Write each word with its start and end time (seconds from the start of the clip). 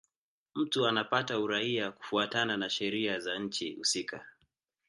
Mtu 0.55 0.87
anapata 0.87 1.39
uraia 1.39 1.91
kufuatana 1.91 2.57
na 2.57 2.69
sheria 2.69 3.19
za 3.19 3.39
nchi 3.39 3.75
husika. 3.75 4.25